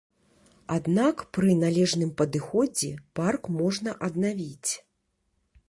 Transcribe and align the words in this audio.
Аднак 0.75 1.21
пры 1.37 1.51
належным 1.63 2.11
падыходзе 2.21 2.91
парк 3.21 3.43
можна 3.61 3.97
аднавіць. 4.09 4.71